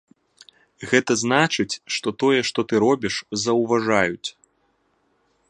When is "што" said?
1.97-2.07, 2.49-2.59